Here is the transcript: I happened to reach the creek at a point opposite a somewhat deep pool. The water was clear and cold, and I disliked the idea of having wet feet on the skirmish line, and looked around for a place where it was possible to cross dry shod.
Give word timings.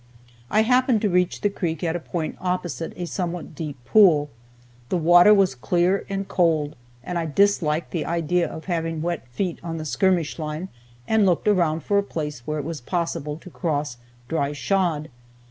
I 0.49 0.63
happened 0.63 0.99
to 1.03 1.11
reach 1.11 1.41
the 1.41 1.49
creek 1.51 1.83
at 1.83 1.95
a 1.95 1.99
point 1.99 2.35
opposite 2.41 2.91
a 2.97 3.05
somewhat 3.05 3.53
deep 3.53 3.77
pool. 3.85 4.31
The 4.89 4.97
water 4.97 5.31
was 5.31 5.53
clear 5.53 6.07
and 6.09 6.27
cold, 6.27 6.75
and 7.03 7.19
I 7.19 7.27
disliked 7.27 7.91
the 7.91 8.07
idea 8.07 8.49
of 8.49 8.65
having 8.65 9.03
wet 9.03 9.27
feet 9.27 9.59
on 9.61 9.77
the 9.77 9.85
skirmish 9.85 10.39
line, 10.39 10.69
and 11.07 11.23
looked 11.27 11.47
around 11.47 11.83
for 11.83 11.99
a 11.99 12.03
place 12.03 12.39
where 12.47 12.57
it 12.57 12.65
was 12.65 12.81
possible 12.81 13.37
to 13.37 13.51
cross 13.51 13.97
dry 14.27 14.53
shod. 14.53 15.11